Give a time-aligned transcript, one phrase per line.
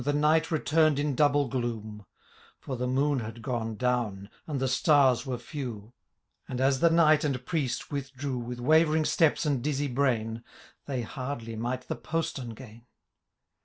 [0.03, 2.05] The night returned in double gloom;.^^^^
[2.59, 5.93] Foi themoon had gonedown, and the stars were few;
[6.47, 8.39] And, as the Knight and Priest withdrew.
[8.39, 10.43] With wavering steps and dizzy brain.
[10.87, 12.87] They hardly might the postern gain.